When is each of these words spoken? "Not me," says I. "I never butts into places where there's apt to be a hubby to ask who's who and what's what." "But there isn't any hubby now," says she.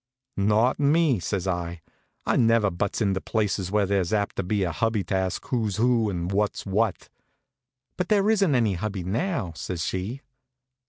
"Not 0.37 0.79
me," 0.79 1.19
says 1.19 1.47
I. 1.47 1.81
"I 2.25 2.35
never 2.35 2.71
butts 2.71 3.01
into 3.01 3.21
places 3.21 3.69
where 3.69 3.85
there's 3.85 4.11
apt 4.11 4.35
to 4.37 4.41
be 4.43 4.63
a 4.63 4.71
hubby 4.71 5.03
to 5.03 5.15
ask 5.15 5.45
who's 5.49 5.75
who 5.75 6.09
and 6.09 6.31
what's 6.31 6.65
what." 6.65 7.09
"But 7.97 8.07
there 8.09 8.27
isn't 8.31 8.55
any 8.55 8.73
hubby 8.73 9.03
now," 9.03 9.53
says 9.55 9.85
she. 9.85 10.21